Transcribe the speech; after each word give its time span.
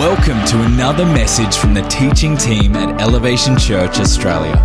Welcome 0.00 0.42
to 0.46 0.62
another 0.62 1.04
message 1.04 1.58
from 1.58 1.74
the 1.74 1.82
teaching 1.82 2.34
team 2.34 2.74
at 2.74 3.02
Elevation 3.02 3.58
Church 3.58 4.00
Australia. 4.00 4.56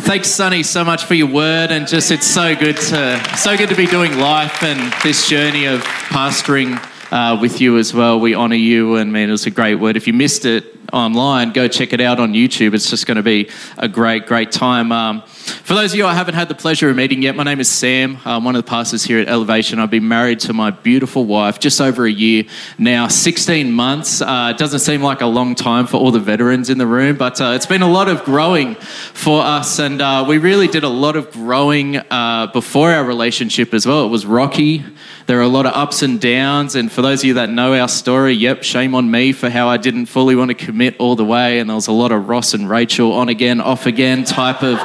thanks, 0.02 0.28
Sonny, 0.28 0.64
so 0.64 0.84
much 0.84 1.04
for 1.04 1.14
your 1.14 1.28
word, 1.28 1.70
and 1.70 1.86
just 1.86 2.10
it's 2.10 2.26
so 2.26 2.56
good 2.56 2.76
to 2.76 3.36
so 3.36 3.56
good 3.56 3.68
to 3.68 3.76
be 3.76 3.86
doing 3.86 4.18
life 4.18 4.62
and 4.62 4.92
this 5.04 5.28
journey 5.28 5.66
of 5.66 5.80
pastoring 5.82 6.76
uh, 7.12 7.38
with 7.40 7.60
you 7.60 7.78
as 7.78 7.94
well. 7.94 8.18
We 8.18 8.34
honour 8.34 8.56
you, 8.56 8.96
and 8.96 9.12
man, 9.12 9.28
it 9.28 9.32
was 9.32 9.46
a 9.46 9.50
great 9.50 9.76
word. 9.76 9.96
If 9.96 10.06
you 10.06 10.12
missed 10.12 10.44
it 10.44 10.71
online, 10.92 11.52
go 11.52 11.68
check 11.68 11.92
it 11.92 12.00
out 12.00 12.20
on 12.20 12.34
YouTube. 12.34 12.74
It's 12.74 12.90
just 12.90 13.06
going 13.06 13.16
to 13.16 13.22
be 13.22 13.48
a 13.78 13.88
great, 13.88 14.26
great 14.26 14.52
time. 14.52 14.92
Um, 14.92 15.22
for 15.22 15.74
those 15.74 15.92
of 15.92 15.98
you 15.98 16.06
I 16.06 16.14
haven't 16.14 16.34
had 16.34 16.48
the 16.48 16.54
pleasure 16.54 16.90
of 16.90 16.96
meeting 16.96 17.22
yet, 17.22 17.34
my 17.34 17.42
name 17.42 17.60
is 17.60 17.70
Sam. 17.70 18.18
I'm 18.24 18.44
one 18.44 18.54
of 18.54 18.64
the 18.64 18.68
pastors 18.68 19.02
here 19.02 19.18
at 19.18 19.28
Elevation. 19.28 19.78
I've 19.78 19.90
been 19.90 20.06
married 20.06 20.40
to 20.40 20.52
my 20.52 20.70
beautiful 20.70 21.24
wife 21.24 21.58
just 21.58 21.80
over 21.80 22.04
a 22.04 22.10
year 22.10 22.44
now, 22.78 23.08
16 23.08 23.72
months. 23.72 24.20
Uh, 24.20 24.52
it 24.54 24.58
doesn't 24.58 24.80
seem 24.80 25.02
like 25.02 25.20
a 25.20 25.26
long 25.26 25.54
time 25.54 25.86
for 25.86 25.96
all 25.96 26.10
the 26.10 26.20
veterans 26.20 26.68
in 26.68 26.78
the 26.78 26.86
room, 26.86 27.16
but 27.16 27.40
uh, 27.40 27.52
it's 27.54 27.66
been 27.66 27.82
a 27.82 27.90
lot 27.90 28.08
of 28.08 28.24
growing 28.24 28.74
for 28.74 29.42
us, 29.42 29.78
and 29.78 30.02
uh, 30.02 30.24
we 30.28 30.38
really 30.38 30.68
did 30.68 30.84
a 30.84 30.88
lot 30.88 31.16
of 31.16 31.30
growing 31.32 31.96
uh, 31.96 32.48
before 32.52 32.90
our 32.90 33.04
relationship 33.04 33.72
as 33.72 33.86
well. 33.86 34.04
It 34.04 34.08
was 34.08 34.26
rocky. 34.26 34.84
There 35.26 35.38
are 35.38 35.42
a 35.42 35.48
lot 35.48 35.66
of 35.66 35.72
ups 35.74 36.02
and 36.02 36.20
downs, 36.20 36.74
and 36.74 36.90
for 36.90 37.00
those 37.00 37.20
of 37.20 37.24
you 37.24 37.34
that 37.34 37.48
know 37.48 37.74
our 37.74 37.88
story, 37.88 38.32
yep, 38.32 38.62
shame 38.62 38.94
on 38.94 39.10
me 39.10 39.32
for 39.32 39.48
how 39.48 39.68
I 39.68 39.76
didn't 39.76 40.06
fully 40.06 40.34
want 40.34 40.50
to 40.50 40.54
commit 40.54 40.81
all 40.98 41.16
the 41.16 41.24
way, 41.24 41.58
and 41.58 41.70
there 41.70 41.74
was 41.74 41.86
a 41.86 41.92
lot 41.92 42.12
of 42.12 42.28
Ross 42.28 42.54
and 42.54 42.68
Rachel 42.68 43.12
on 43.12 43.28
again, 43.28 43.60
off 43.60 43.86
again 43.86 44.24
type 44.24 44.62
of 44.62 44.78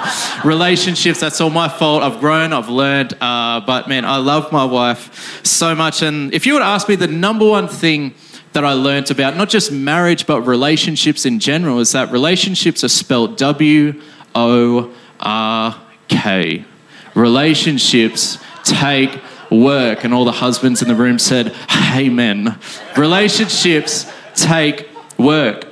relationships. 0.45 1.19
That's 1.19 1.41
all 1.41 1.49
my 1.49 1.67
fault. 1.67 2.03
I've 2.03 2.19
grown, 2.19 2.53
I've 2.53 2.69
learned, 2.69 3.13
uh, 3.19 3.61
but 3.61 3.87
man, 3.87 4.05
I 4.05 4.17
love 4.17 4.51
my 4.51 4.65
wife 4.65 5.45
so 5.45 5.75
much. 5.75 6.01
And 6.01 6.33
if 6.33 6.45
you 6.45 6.53
would 6.53 6.61
ask 6.61 6.87
me 6.87 6.95
the 6.95 7.07
number 7.07 7.47
one 7.47 7.67
thing 7.67 8.13
that 8.53 8.63
I 8.63 8.73
learned 8.73 9.11
about 9.11 9.35
not 9.35 9.49
just 9.49 9.71
marriage 9.71 10.25
but 10.25 10.41
relationships 10.41 11.25
in 11.25 11.39
general 11.39 11.79
is 11.79 11.91
that 11.91 12.11
relationships 12.11 12.83
are 12.83 12.89
spelled 12.89 13.37
W 13.37 14.01
O 14.33 14.93
R 15.19 15.81
K. 16.07 16.65
Relationships 17.13 18.37
take 18.63 19.19
work, 19.49 20.03
and 20.03 20.13
all 20.13 20.25
the 20.25 20.31
husbands 20.31 20.81
in 20.81 20.87
the 20.87 20.95
room 20.95 21.19
said, 21.19 21.53
Amen. 21.95 22.59
Relationships 22.95 24.11
take 24.35 24.89
work. 25.17 25.66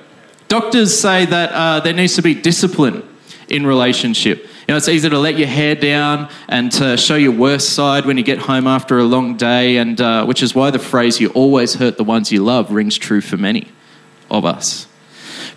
Doctors 0.48 0.98
say 0.98 1.26
that 1.26 1.52
uh, 1.52 1.80
there 1.80 1.94
needs 1.94 2.16
to 2.16 2.22
be 2.22 2.36
discipline 2.36 3.04
in 3.50 3.66
relationship. 3.66 4.44
You 4.44 4.74
know, 4.74 4.78
it's 4.78 4.88
easy 4.88 5.10
to 5.10 5.20
let 5.20 5.38
your 5.38 5.48
hair 5.48 5.76
down 5.76 6.30
and 6.48 6.72
to 6.74 6.98
show 6.98 7.16
your 7.16 7.32
worst 7.32 7.72
side 7.72 8.06
when 8.06 8.18
you 8.18 8.24
get 8.24 8.40
home 8.40 8.68
after 8.68 8.98
a 8.98 9.04
long 9.04 9.38
day, 9.38 9.78
and 9.78 10.00
uh, 10.02 10.26
which 10.26 10.42
is 10.42 10.56
why 10.56 10.72
the 10.72 10.80
phrase 10.80 11.20
"you 11.20 11.30
always 11.30 11.76
hurt 11.76 11.98
the 11.98 12.04
ones 12.04 12.32
you 12.32 12.44
love" 12.44 12.72
rings 12.72 12.98
true 12.98 13.22
for 13.22 13.38
many 13.38 13.68
of 14.30 14.46
us. 14.46 14.88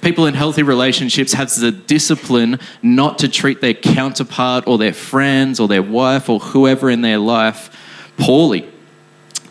People 0.01 0.27
in 0.27 0.35
healthy 0.35 0.63
relationships 0.63 1.33
have 1.33 1.55
the 1.57 1.73
discipline 1.73 2.61
not 2.83 3.19
to 3.19 3.29
treat 3.29 3.61
their 3.61 3.75
counterpart 3.75 4.67
or 4.67 4.79
their 4.79 4.93
friends 4.93 5.59
or 5.59 5.69
their 5.69 5.83
wife 5.83 6.29
or 6.29 6.39
whoever 6.39 6.89
in 6.89 7.01
their 7.01 7.19
life 7.19 7.75
poorly. 8.17 8.69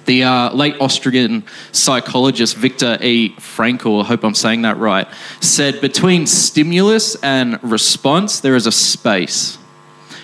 The 0.08 0.24
uh, 0.24 0.54
late 0.54 0.76
Austrian 0.80 1.44
psychologist 1.74 2.56
Viktor 2.56 2.98
E. 3.02 3.36
Frankl, 3.38 4.02
I 4.02 4.08
hope 4.08 4.24
I'm 4.24 4.34
saying 4.34 4.62
that 4.62 4.78
right, 4.78 5.06
said 5.42 5.82
between 5.82 6.26
stimulus 6.26 7.16
and 7.22 7.62
response, 7.62 8.40
there 8.40 8.56
is 8.56 8.68
a 8.68 8.72
space. 8.72 9.58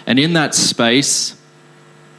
And 0.07 0.17
in 0.19 0.33
that 0.33 0.55
space 0.55 1.35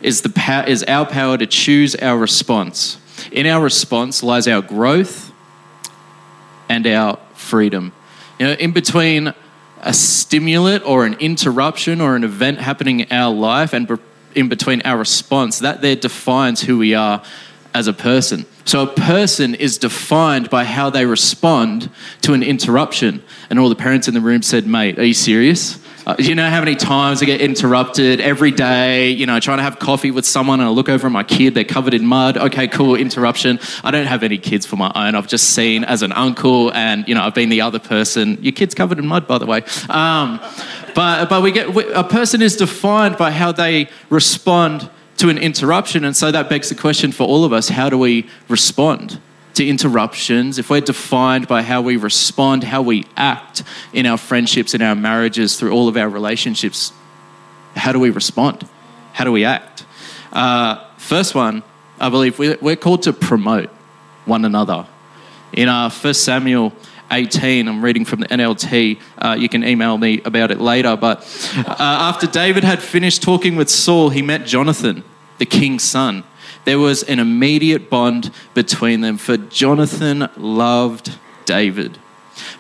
is, 0.03 0.21
the 0.21 0.29
pow- 0.29 0.67
is 0.67 0.85
our 0.85 1.07
power 1.07 1.39
to 1.39 1.47
choose 1.47 1.97
our 1.97 2.19
response. 2.19 2.99
In 3.33 3.47
our 3.47 3.63
response 3.63 4.23
lies 4.23 4.47
our 4.47 4.61
growth 4.61 5.33
and 6.69 6.87
our 6.87 7.19
freedom. 7.33 7.93
You 8.39 8.49
know, 8.49 8.53
in 8.53 8.73
between 8.73 9.33
a 9.81 9.95
stimulant 9.95 10.85
or 10.85 11.07
an 11.07 11.15
interruption 11.15 12.03
or 12.03 12.15
an 12.15 12.25
event 12.25 12.59
happening 12.59 13.01
in 13.01 13.11
our 13.11 13.33
life 13.33 13.73
and 13.73 13.99
in 14.35 14.51
between 14.51 14.83
our 14.83 14.99
response, 14.99 15.61
that 15.61 15.81
there 15.81 15.97
defines 15.97 16.61
who 16.61 16.77
we 16.77 16.95
are 16.95 17.23
as 17.75 17.89
a 17.89 17.93
person. 17.93 18.47
So 18.65 18.83
a 18.83 18.87
person 18.87 19.55
is 19.55 19.77
defined 19.77 20.49
by 20.49 20.65
how 20.65 20.89
they 20.89 21.05
respond 21.05 21.91
to 22.23 22.33
an 22.33 22.43
interruption. 22.43 23.23
And 23.51 23.59
all 23.59 23.69
the 23.69 23.75
parents 23.75 24.09
in 24.09 24.15
the 24.15 24.21
room 24.21 24.43
said, 24.43 24.67
Mate, 24.67 24.99
are 24.99 25.05
you 25.05 25.13
serious? 25.13 25.85
Uh, 26.07 26.15
you 26.19 26.35
know 26.35 26.51
how 26.51 26.61
many 26.61 26.77
times 26.77 27.23
I 27.23 27.25
get 27.25 27.41
interrupted 27.41 28.21
every 28.21 28.51
day, 28.51 29.09
you 29.11 29.25
know, 29.25 29.41
trying 29.41 29.57
to 29.57 29.63
have 29.63 29.79
coffee 29.79 30.11
with 30.11 30.27
someone 30.27 30.61
and 30.61 30.69
I 30.69 30.71
look 30.71 30.91
over 30.91 31.07
at 31.07 31.13
my 31.13 31.23
kid, 31.23 31.55
they're 31.55 31.65
covered 31.65 31.95
in 31.95 32.05
mud. 32.05 32.37
Okay, 32.37 32.69
cool, 32.69 32.95
interruption. 32.95 33.59
I 33.83 33.91
don't 33.91 34.07
have 34.07 34.23
any 34.23 34.37
kids 34.37 34.67
for 34.67 34.77
my 34.77 34.93
own. 34.95 35.15
I've 35.15 35.29
just 35.29 35.51
seen 35.51 35.83
as 35.83 36.03
an 36.03 36.13
uncle 36.13 36.71
and, 36.75 37.09
you 37.09 37.15
know, 37.15 37.23
I've 37.23 37.35
been 37.35 37.49
the 37.49 37.63
other 37.63 37.79
person. 37.79 38.39
Your 38.43 38.53
kid's 38.53 38.75
covered 38.75 38.99
in 38.99 39.07
mud, 39.07 39.27
by 39.27 39.39
the 39.39 39.47
way. 39.47 39.63
Um, 39.89 40.41
but, 40.95 41.31
but 41.31 41.43
we 41.43 41.53
get, 41.53 41.75
a 41.75 42.05
person 42.05 42.43
is 42.43 42.57
defined 42.57 43.17
by 43.17 43.31
how 43.31 43.53
they 43.53 43.89
respond 44.11 44.91
to 45.19 45.29
an 45.29 45.39
interruption. 45.39 46.05
And 46.05 46.17
so 46.17 46.31
that 46.31 46.49
begs 46.49 46.69
the 46.69 46.75
question 46.75 47.13
for 47.13 47.25
all 47.25 47.45
of 47.45 47.53
us 47.53 47.69
how 47.69 47.89
do 47.89 47.99
we 47.99 48.29
respond 48.49 49.21
to 49.55 49.67
interruptions? 49.67 50.59
If 50.59 50.71
we're 50.71 50.81
defined 50.81 51.49
by 51.49 51.63
how 51.63 51.83
we 51.83 51.97
respond, 51.97 52.65
how 52.65 52.83
we 52.83 53.07
act 53.17 53.63
in 53.93 54.07
our 54.07 54.19
friendships, 54.19 54.75
in 54.75 54.83
our 54.83 54.95
marriages, 54.95 55.59
through 55.59 55.73
all 55.73 55.89
of 55.89 55.97
our 55.97 56.09
relationships, 56.09 56.93
how 57.77 57.93
do 57.93 58.01
we 58.01 58.11
respond? 58.11 58.69
How 59.13 59.25
do 59.25 59.33
we 59.33 59.45
act? 59.45 59.85
Uh, 60.33 60.85
first 60.97 61.35
one, 61.35 61.63
I 62.01 62.09
believe 62.09 62.39
we're 62.39 62.77
called 62.77 63.03
to 63.05 63.13
promote 63.13 63.71
one 64.25 64.45
another. 64.45 64.87
In 65.53 65.69
our 65.69 65.87
uh, 65.87 65.91
1 65.91 66.15
Samuel 66.15 66.73
18. 67.15 67.69
I'm 67.69 67.83
reading 67.83 68.05
from 68.05 68.21
the 68.21 68.27
NLT. 68.27 69.01
Uh, 69.17 69.37
you 69.39 69.49
can 69.49 69.65
email 69.65 69.97
me 69.97 70.21
about 70.25 70.51
it 70.51 70.61
later. 70.61 70.97
But 70.97 71.21
uh, 71.57 71.75
after 71.79 72.27
David 72.27 72.65
had 72.65 72.83
finished 72.83 73.23
talking 73.23 73.57
with 73.57 73.71
Saul, 73.71 74.11
he 74.11 74.21
met 74.21 74.45
Jonathan, 74.47 75.05
the 75.39 75.47
king's 75.47 75.85
son. 75.85 76.25
There 76.65 76.79
was 76.79 77.03
an 77.05 77.21
immediate 77.21 77.89
bond 77.89 78.33
between 78.53 79.01
them, 79.01 79.17
for 79.17 79.37
Jonathan 79.37 80.29
loved 80.37 81.17
David. 81.45 81.99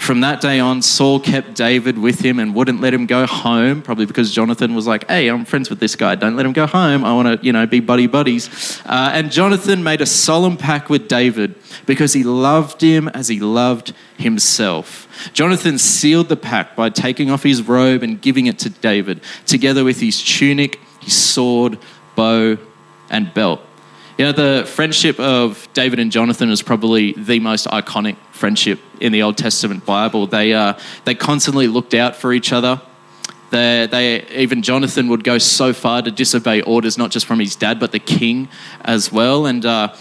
From 0.04 0.20
that 0.20 0.42
day 0.42 0.60
on, 0.60 0.82
Saul 0.82 1.18
kept 1.18 1.54
David 1.54 1.96
with 1.96 2.20
him 2.20 2.38
and 2.38 2.54
wouldn't 2.54 2.82
let 2.82 2.92
him 2.92 3.06
go 3.06 3.24
home, 3.24 3.80
probably 3.80 4.04
because 4.04 4.30
Jonathan 4.30 4.74
was 4.74 4.86
like, 4.86 5.08
hey, 5.08 5.28
I'm 5.28 5.46
friends 5.46 5.70
with 5.70 5.80
this 5.80 5.96
guy. 5.96 6.14
Don't 6.14 6.36
let 6.36 6.44
him 6.44 6.52
go 6.52 6.66
home. 6.66 7.06
I 7.06 7.14
want 7.14 7.40
to, 7.40 7.46
you 7.46 7.54
know, 7.54 7.64
be 7.64 7.80
buddy 7.80 8.06
buddies. 8.06 8.82
Uh, 8.84 9.12
and 9.14 9.32
Jonathan 9.32 9.82
made 9.82 10.02
a 10.02 10.06
solemn 10.06 10.58
pact 10.58 10.90
with 10.90 11.08
David 11.08 11.54
because 11.86 12.12
he 12.12 12.22
loved 12.22 12.82
him 12.82 13.08
as 13.08 13.28
he 13.28 13.40
loved 13.40 13.94
himself. 14.18 15.08
Jonathan 15.32 15.78
sealed 15.78 16.28
the 16.28 16.36
pact 16.36 16.76
by 16.76 16.90
taking 16.90 17.30
off 17.30 17.42
his 17.42 17.62
robe 17.62 18.02
and 18.02 18.20
giving 18.20 18.44
it 18.44 18.58
to 18.58 18.68
David, 18.68 19.22
together 19.46 19.84
with 19.84 20.00
his 20.00 20.22
tunic, 20.22 20.78
his 21.00 21.16
sword, 21.16 21.78
bow, 22.14 22.58
and 23.08 23.32
belt. 23.32 23.62
You 24.16 24.26
know, 24.26 24.32
the 24.32 24.64
friendship 24.64 25.18
of 25.18 25.68
David 25.72 25.98
and 25.98 26.12
Jonathan 26.12 26.48
is 26.48 26.62
probably 26.62 27.14
the 27.14 27.40
most 27.40 27.66
iconic 27.66 28.16
friendship 28.30 28.78
in 29.00 29.10
the 29.10 29.22
Old 29.22 29.36
Testament 29.36 29.84
Bible. 29.84 30.28
They, 30.28 30.52
uh, 30.52 30.74
they 31.04 31.16
constantly 31.16 31.66
looked 31.66 31.94
out 31.94 32.14
for 32.14 32.32
each 32.32 32.52
other. 32.52 32.80
They, 33.50 33.88
they, 33.90 34.24
even 34.28 34.62
Jonathan 34.62 35.08
would 35.08 35.24
go 35.24 35.38
so 35.38 35.72
far 35.72 36.00
to 36.00 36.12
disobey 36.12 36.62
orders, 36.62 36.96
not 36.96 37.10
just 37.10 37.26
from 37.26 37.40
his 37.40 37.56
dad, 37.56 37.80
but 37.80 37.90
the 37.90 37.98
king 37.98 38.48
as 38.82 39.10
well. 39.10 39.46
And 39.46 39.66
uh, 39.66 39.96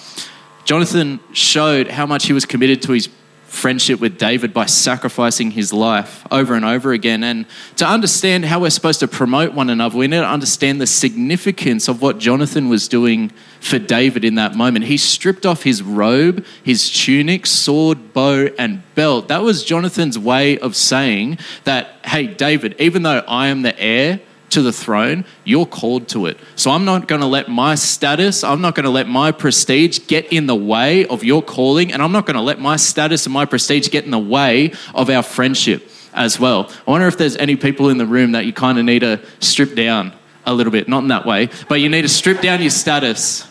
Jonathan 0.64 1.20
showed 1.32 1.88
how 1.88 2.06
much 2.06 2.28
he 2.28 2.34
was 2.34 2.46
committed 2.46 2.84
to 2.84 2.92
his 2.92 3.10
friendship 3.54 4.00
with 4.00 4.18
David 4.18 4.52
by 4.52 4.66
sacrificing 4.66 5.52
his 5.52 5.72
life 5.72 6.26
over 6.32 6.56
and 6.56 6.66
over 6.66 6.92
again. 6.92 7.24
And 7.24 7.46
to 7.76 7.86
understand 7.86 8.46
how 8.46 8.62
we're 8.62 8.72
supposed 8.72 9.00
to 9.02 9.08
promote 9.08 9.54
one 9.54 9.70
another, 9.70 9.96
we 9.96 10.08
need 10.08 10.18
to 10.18 10.28
understand 10.28 10.82
the 10.82 10.88
significance 10.88 11.88
of 11.88 12.02
what 12.02 12.18
Jonathan 12.18 12.68
was 12.68 12.88
doing 12.88 13.32
for 13.60 13.78
David 13.78 14.26
in 14.26 14.36
that 14.36 14.56
moment. 14.56 14.86
He 14.86 14.98
stripped 14.98 15.46
off 15.46 15.64
his 15.64 15.84
robe, 15.84 16.44
his 16.64 16.90
tunic, 16.90 17.46
sword, 17.46 18.12
bow, 18.12 18.50
and 18.58 18.82
belt. 18.96 19.28
That 19.28 19.44
was 19.44 19.64
Jonathan's 19.64 20.18
way 20.18 20.58
of 20.58 20.76
saying 20.76 21.38
that, 21.64 22.00
hey, 22.06 22.26
David, 22.26 22.76
even 22.80 23.04
though 23.04 23.24
I 23.28 23.48
am 23.48 23.62
the 23.62 23.80
heir, 23.80 24.20
to 24.54 24.62
the 24.62 24.74
throne, 24.74 25.26
you're 25.44 25.66
called 25.66 26.08
to 26.10 26.26
it. 26.26 26.38
So 26.56 26.72
I'm 26.72 26.86
not 26.86 27.08
going 27.08 27.22
to 27.22 27.28
let 27.28 27.50
my 27.50 27.76
status, 27.76 28.44
I'm 28.44 28.62
not 28.62 28.76
going 28.76 28.86
to 28.86 28.90
let 28.90 29.08
my 29.08 29.32
prestige 29.32 30.08
get 30.08 30.32
in 30.32 30.48
the 30.48 30.56
way 30.56 31.06
of 31.06 31.24
your 31.24 31.44
calling, 31.44 31.92
and 31.94 32.02
I'm 32.02 32.12
not 32.12 32.26
going 32.26 32.36
to 32.36 32.42
let 32.42 32.60
my 32.60 32.78
status 32.78 33.26
and 33.26 33.34
my 33.34 33.46
prestige 33.46 33.90
get 33.90 34.06
in 34.06 34.12
the 34.12 34.20
way 34.20 34.74
of 34.96 35.10
our 35.10 35.24
friendship 35.24 35.90
as 36.14 36.40
well. 36.40 36.72
I 36.88 36.92
wonder 36.92 37.08
if 37.08 37.18
there's 37.18 37.38
any 37.38 37.56
people 37.56 37.90
in 37.90 37.98
the 37.98 38.06
room 38.06 38.32
that 38.32 38.46
you 38.46 38.54
kind 38.54 38.80
of 38.80 38.86
need 38.86 39.00
to 39.00 39.20
strip 39.40 39.76
down 39.76 40.14
a 40.46 40.54
little 40.54 40.72
bit, 40.72 40.88
not 40.88 41.04
in 41.04 41.10
that 41.10 41.26
way, 41.26 41.50
but 41.70 41.76
you 41.76 41.90
need 41.90 42.04
to 42.04 42.10
strip 42.10 42.42
down 42.42 42.62
your 42.62 42.70
status 42.70 43.48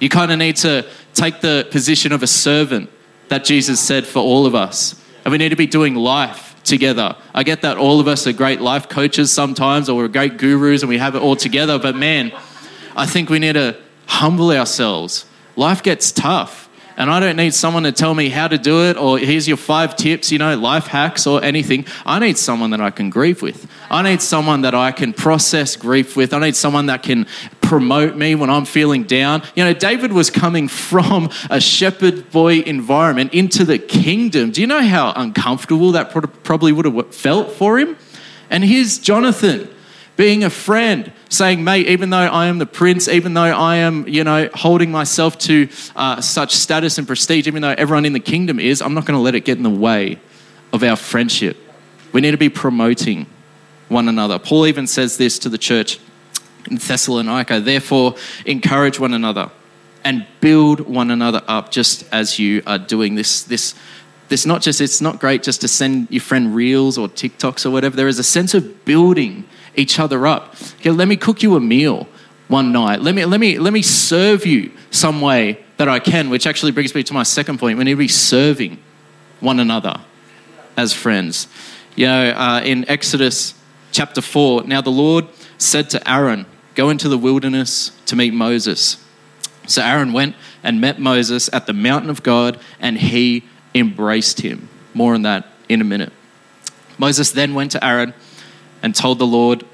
You 0.00 0.08
kind 0.08 0.32
of 0.32 0.38
need 0.38 0.56
to 0.56 0.86
take 1.14 1.40
the 1.40 1.66
position 1.70 2.12
of 2.12 2.22
a 2.22 2.26
servant 2.26 2.90
that 3.28 3.44
Jesus 3.44 3.80
said 3.80 4.06
for 4.06 4.18
all 4.18 4.46
of 4.46 4.54
us. 4.54 5.00
And 5.24 5.32
we 5.32 5.38
need 5.38 5.50
to 5.50 5.56
be 5.56 5.66
doing 5.66 5.94
life 5.94 6.53
together. 6.64 7.16
I 7.34 7.42
get 7.42 7.62
that 7.62 7.76
all 7.76 8.00
of 8.00 8.08
us 8.08 8.26
are 8.26 8.32
great 8.32 8.60
life 8.60 8.88
coaches 8.88 9.30
sometimes, 9.30 9.88
or 9.88 9.96
we're 9.96 10.08
great 10.08 10.38
gurus 10.38 10.82
and 10.82 10.88
we 10.88 10.98
have 10.98 11.14
it 11.14 11.22
all 11.22 11.36
together. 11.36 11.78
But 11.78 11.96
man, 11.96 12.32
I 12.96 13.06
think 13.06 13.30
we 13.30 13.38
need 13.38 13.54
to 13.54 13.76
humble 14.06 14.50
ourselves. 14.50 15.26
Life 15.56 15.82
gets 15.82 16.12
tough. 16.12 16.63
And 16.96 17.10
I 17.10 17.20
don't 17.20 17.36
need 17.36 17.54
someone 17.54 17.82
to 17.84 17.92
tell 17.92 18.14
me 18.14 18.28
how 18.28 18.48
to 18.48 18.58
do 18.58 18.84
it 18.84 18.96
or 18.96 19.18
here's 19.18 19.48
your 19.48 19.56
five 19.56 19.96
tips, 19.96 20.30
you 20.30 20.38
know, 20.38 20.56
life 20.56 20.86
hacks 20.86 21.26
or 21.26 21.42
anything. 21.42 21.86
I 22.06 22.18
need 22.18 22.38
someone 22.38 22.70
that 22.70 22.80
I 22.80 22.90
can 22.90 23.10
grieve 23.10 23.42
with. 23.42 23.68
I 23.90 24.02
need 24.02 24.22
someone 24.22 24.62
that 24.62 24.74
I 24.74 24.92
can 24.92 25.12
process 25.12 25.76
grief 25.76 26.16
with. 26.16 26.32
I 26.32 26.38
need 26.38 26.56
someone 26.56 26.86
that 26.86 27.02
can 27.02 27.26
promote 27.60 28.16
me 28.16 28.34
when 28.34 28.50
I'm 28.50 28.64
feeling 28.64 29.04
down. 29.04 29.42
You 29.56 29.64
know, 29.64 29.72
David 29.72 30.12
was 30.12 30.30
coming 30.30 30.68
from 30.84 31.30
a 31.50 31.60
shepherd 31.60 32.30
boy 32.30 32.60
environment 32.60 33.34
into 33.34 33.64
the 33.64 33.78
kingdom. 33.78 34.50
Do 34.50 34.60
you 34.60 34.66
know 34.66 34.82
how 34.82 35.12
uncomfortable 35.16 35.92
that 35.92 36.10
probably 36.44 36.72
would 36.72 36.84
have 36.84 37.14
felt 37.14 37.52
for 37.52 37.78
him? 37.78 37.96
And 38.50 38.64
here's 38.64 38.98
Jonathan 38.98 39.73
being 40.16 40.44
a 40.44 40.50
friend, 40.50 41.12
saying, 41.28 41.64
mate, 41.64 41.88
even 41.88 42.10
though 42.10 42.18
I 42.18 42.46
am 42.46 42.58
the 42.58 42.66
prince, 42.66 43.08
even 43.08 43.34
though 43.34 43.42
I 43.42 43.76
am, 43.76 44.06
you 44.06 44.22
know, 44.22 44.48
holding 44.54 44.90
myself 44.92 45.36
to 45.38 45.68
uh, 45.96 46.20
such 46.20 46.54
status 46.54 46.98
and 46.98 47.06
prestige, 47.06 47.48
even 47.48 47.62
though 47.62 47.74
everyone 47.76 48.04
in 48.04 48.12
the 48.12 48.20
kingdom 48.20 48.60
is, 48.60 48.80
I'm 48.80 48.94
not 48.94 49.06
going 49.06 49.18
to 49.18 49.22
let 49.22 49.34
it 49.34 49.40
get 49.40 49.56
in 49.56 49.64
the 49.64 49.70
way 49.70 50.18
of 50.72 50.82
our 50.82 50.96
friendship. 50.96 51.56
We 52.12 52.20
need 52.20 52.30
to 52.30 52.36
be 52.36 52.48
promoting 52.48 53.26
one 53.88 54.08
another. 54.08 54.38
Paul 54.38 54.66
even 54.66 54.86
says 54.86 55.16
this 55.16 55.38
to 55.40 55.48
the 55.48 55.58
church 55.58 55.98
in 56.70 56.76
Thessalonica 56.76 57.60
therefore, 57.60 58.14
encourage 58.46 58.98
one 58.98 59.14
another 59.14 59.50
and 60.04 60.26
build 60.40 60.80
one 60.80 61.10
another 61.10 61.42
up 61.48 61.70
just 61.70 62.04
as 62.12 62.38
you 62.38 62.62
are 62.66 62.78
doing 62.78 63.14
this. 63.14 63.42
This 63.42 63.74
this 64.28 64.46
not 64.46 64.62
just 64.62 64.80
it's 64.80 65.00
not 65.00 65.20
great 65.20 65.42
just 65.42 65.60
to 65.60 65.68
send 65.68 66.08
your 66.10 66.22
friend 66.22 66.54
reels 66.54 66.96
or 66.96 67.08
TikToks 67.08 67.66
or 67.66 67.70
whatever. 67.70 67.96
There 67.96 68.08
is 68.08 68.18
a 68.18 68.24
sense 68.24 68.54
of 68.54 68.84
building 68.84 69.44
each 69.76 69.98
other 69.98 70.26
up. 70.26 70.54
Okay, 70.80 70.90
let 70.90 71.08
me 71.08 71.16
cook 71.16 71.42
you 71.42 71.56
a 71.56 71.60
meal 71.60 72.08
one 72.48 72.72
night. 72.72 73.00
Let 73.00 73.14
me, 73.14 73.24
let 73.24 73.40
me, 73.40 73.58
let 73.58 73.72
me 73.72 73.82
serve 73.82 74.46
you 74.46 74.72
some 74.90 75.20
way 75.20 75.64
that 75.76 75.88
I 75.88 75.98
can, 75.98 76.30
which 76.30 76.46
actually 76.46 76.72
brings 76.72 76.94
me 76.94 77.02
to 77.04 77.14
my 77.14 77.22
second 77.22 77.58
point. 77.58 77.78
We 77.78 77.84
need 77.84 77.92
to 77.92 77.96
be 77.96 78.08
serving 78.08 78.78
one 79.40 79.60
another 79.60 80.00
as 80.76 80.92
friends. 80.92 81.48
You 81.96 82.06
know, 82.06 82.30
uh, 82.30 82.60
in 82.64 82.88
Exodus 82.88 83.54
chapter 83.92 84.20
4, 84.20 84.64
now 84.64 84.80
the 84.80 84.90
Lord 84.90 85.26
said 85.58 85.90
to 85.90 86.10
Aaron, 86.10 86.46
Go 86.74 86.90
into 86.90 87.08
the 87.08 87.18
wilderness 87.18 87.92
to 88.06 88.16
meet 88.16 88.34
Moses. 88.34 89.04
So 89.66 89.80
Aaron 89.82 90.12
went 90.12 90.34
and 90.62 90.80
met 90.80 90.98
Moses 90.98 91.48
at 91.52 91.66
the 91.66 91.72
mountain 91.72 92.10
of 92.10 92.22
God, 92.22 92.58
and 92.80 92.98
he 92.98 93.44
embraced 93.74 94.40
him. 94.40 94.68
More 94.92 95.14
on 95.14 95.22
that 95.22 95.46
in 95.68 95.80
a 95.80 95.84
minute. 95.84 96.12
Moses 96.98 97.30
then 97.30 97.54
went 97.54 97.72
to 97.72 97.84
Aaron 97.84 98.14
and 98.84 98.94
told 98.94 99.18
the 99.18 99.26
Lord, 99.26 99.64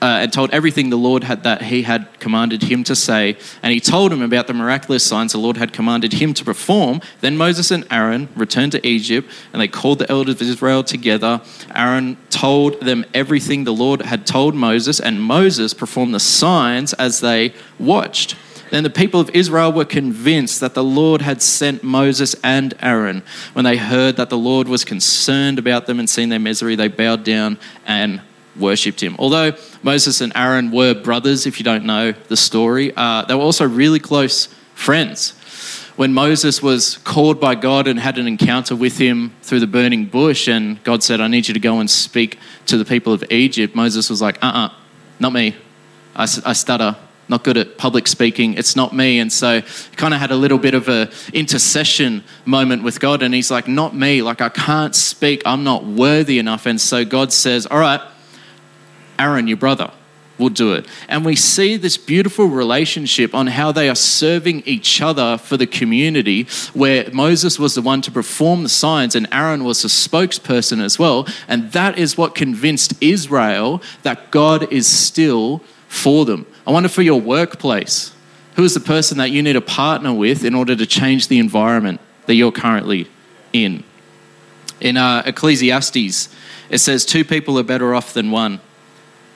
uh, 0.00 0.20
and 0.22 0.32
told 0.32 0.50
everything 0.52 0.88
the 0.88 0.96
Lord 0.96 1.24
had 1.24 1.42
that 1.42 1.62
he 1.62 1.82
had 1.82 2.06
commanded 2.20 2.62
him 2.62 2.84
to 2.84 2.94
say. 2.94 3.36
And 3.60 3.72
he 3.72 3.80
told 3.80 4.12
him 4.12 4.22
about 4.22 4.46
the 4.46 4.54
miraculous 4.54 5.04
signs 5.04 5.32
the 5.32 5.38
Lord 5.38 5.56
had 5.56 5.72
commanded 5.72 6.12
him 6.12 6.32
to 6.34 6.44
perform. 6.44 7.00
Then 7.20 7.36
Moses 7.36 7.72
and 7.72 7.84
Aaron 7.90 8.28
returned 8.36 8.72
to 8.72 8.86
Egypt, 8.86 9.28
and 9.52 9.60
they 9.60 9.66
called 9.66 9.98
the 9.98 10.08
elders 10.08 10.40
of 10.40 10.48
Israel 10.48 10.84
together. 10.84 11.40
Aaron 11.74 12.16
told 12.30 12.80
them 12.80 13.04
everything 13.12 13.64
the 13.64 13.74
Lord 13.74 14.02
had 14.02 14.26
told 14.26 14.54
Moses, 14.54 15.00
and 15.00 15.20
Moses 15.20 15.74
performed 15.74 16.14
the 16.14 16.20
signs 16.20 16.92
as 16.94 17.20
they 17.20 17.52
watched. 17.80 18.36
Then 18.70 18.84
the 18.84 18.90
people 18.90 19.20
of 19.20 19.28
Israel 19.30 19.72
were 19.72 19.84
convinced 19.84 20.60
that 20.60 20.74
the 20.74 20.84
Lord 20.84 21.20
had 21.20 21.42
sent 21.42 21.82
Moses 21.82 22.34
and 22.42 22.72
Aaron. 22.80 23.22
When 23.52 23.64
they 23.64 23.76
heard 23.76 24.16
that 24.16 24.30
the 24.30 24.38
Lord 24.38 24.66
was 24.66 24.84
concerned 24.84 25.58
about 25.58 25.86
them 25.86 25.98
and 25.98 26.08
seen 26.08 26.30
their 26.30 26.38
misery, 26.38 26.74
they 26.74 26.88
bowed 26.88 27.22
down 27.22 27.58
and 27.86 28.22
worshipped 28.56 29.02
him. 29.02 29.16
Although 29.18 29.52
Moses 29.82 30.20
and 30.20 30.32
Aaron 30.34 30.70
were 30.70 30.94
brothers, 30.94 31.46
if 31.46 31.58
you 31.58 31.64
don't 31.64 31.84
know 31.84 32.12
the 32.12 32.36
story, 32.36 32.92
uh, 32.96 33.24
they 33.24 33.34
were 33.34 33.40
also 33.40 33.66
really 33.66 33.98
close 34.00 34.48
friends. 34.74 35.38
When 35.96 36.14
Moses 36.14 36.62
was 36.62 36.96
called 36.98 37.38
by 37.38 37.54
God 37.54 37.86
and 37.86 38.00
had 38.00 38.16
an 38.18 38.26
encounter 38.26 38.74
with 38.74 38.96
him 38.96 39.32
through 39.42 39.60
the 39.60 39.66
burning 39.66 40.06
bush, 40.06 40.48
and 40.48 40.82
God 40.84 41.02
said, 41.02 41.20
I 41.20 41.28
need 41.28 41.48
you 41.48 41.54
to 41.54 41.60
go 41.60 41.80
and 41.80 41.90
speak 41.90 42.38
to 42.66 42.78
the 42.78 42.84
people 42.84 43.12
of 43.12 43.22
Egypt, 43.30 43.74
Moses 43.74 44.08
was 44.08 44.22
like, 44.22 44.42
uh 44.42 44.46
uh-uh, 44.46 44.66
uh, 44.66 44.74
not 45.20 45.32
me. 45.32 45.54
I, 46.16 46.22
I 46.22 46.54
stutter, 46.54 46.96
not 47.28 47.44
good 47.44 47.56
at 47.56 47.78
public 47.78 48.08
speaking. 48.08 48.54
It's 48.54 48.74
not 48.74 48.94
me. 48.94 49.18
And 49.18 49.32
so 49.32 49.60
he 49.60 49.96
kind 49.96 50.14
of 50.14 50.20
had 50.20 50.30
a 50.30 50.36
little 50.36 50.58
bit 50.58 50.74
of 50.74 50.88
a 50.88 51.10
intercession 51.32 52.24
moment 52.44 52.82
with 52.82 52.98
God. 52.98 53.22
And 53.22 53.34
he's 53.34 53.50
like, 53.50 53.68
not 53.68 53.94
me. 53.94 54.22
Like, 54.22 54.40
I 54.40 54.48
can't 54.48 54.94
speak. 54.94 55.42
I'm 55.44 55.62
not 55.62 55.84
worthy 55.84 56.38
enough. 56.38 56.66
And 56.66 56.80
so 56.80 57.04
God 57.04 57.32
says, 57.32 57.66
all 57.66 57.78
right, 57.78 58.00
Aaron, 59.22 59.46
your 59.46 59.56
brother, 59.56 59.92
will 60.38 60.48
do 60.48 60.74
it. 60.74 60.86
And 61.08 61.24
we 61.24 61.36
see 61.36 61.76
this 61.76 61.96
beautiful 61.96 62.46
relationship 62.46 63.34
on 63.34 63.46
how 63.46 63.70
they 63.70 63.88
are 63.88 63.94
serving 63.94 64.62
each 64.66 65.00
other 65.00 65.38
for 65.38 65.56
the 65.56 65.66
community, 65.66 66.48
where 66.74 67.08
Moses 67.12 67.58
was 67.58 67.74
the 67.74 67.82
one 67.82 68.02
to 68.02 68.10
perform 68.10 68.64
the 68.64 68.68
signs 68.68 69.14
and 69.14 69.28
Aaron 69.30 69.62
was 69.62 69.82
the 69.82 69.88
spokesperson 69.88 70.82
as 70.82 70.98
well. 70.98 71.28
And 71.46 71.70
that 71.72 71.98
is 71.98 72.18
what 72.18 72.34
convinced 72.34 72.94
Israel 73.00 73.80
that 74.02 74.30
God 74.32 74.72
is 74.72 74.86
still 74.86 75.62
for 75.86 76.24
them. 76.24 76.46
I 76.66 76.72
wonder 76.72 76.88
for 76.88 77.02
your 77.02 77.20
workplace, 77.20 78.12
who 78.56 78.64
is 78.64 78.74
the 78.74 78.80
person 78.80 79.18
that 79.18 79.30
you 79.30 79.42
need 79.42 79.54
to 79.54 79.60
partner 79.60 80.12
with 80.12 80.44
in 80.44 80.54
order 80.54 80.74
to 80.74 80.86
change 80.86 81.28
the 81.28 81.38
environment 81.38 82.00
that 82.26 82.34
you're 82.34 82.52
currently 82.52 83.08
in? 83.52 83.84
In 84.80 84.96
uh, 84.96 85.22
Ecclesiastes, 85.24 86.28
it 86.70 86.78
says, 86.78 87.04
Two 87.04 87.24
people 87.24 87.58
are 87.58 87.62
better 87.62 87.94
off 87.94 88.14
than 88.14 88.30
one 88.32 88.60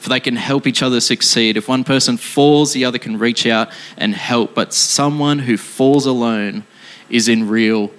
for 0.07 0.11
they 0.11 0.21
can 0.21 0.37
help 0.37 0.69
each 0.69 0.85
other 0.85 1.01
succeed. 1.01 1.57
If 1.57 1.67
one 1.67 1.83
person 1.83 2.17
falls, 2.17 2.73
the 2.73 2.85
other 2.85 2.97
can 2.97 3.19
reach 3.19 3.45
out 3.45 3.73
and 3.97 4.15
help. 4.15 4.55
But 4.55 4.73
someone 4.73 5.41
who 5.41 5.57
falls 5.57 6.07
alone 6.07 6.63
is 7.11 7.27
in 7.27 7.49
real, 7.49 7.91